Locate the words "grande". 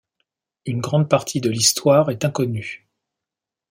0.81-1.07